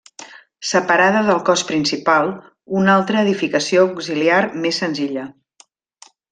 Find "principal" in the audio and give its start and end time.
1.73-2.31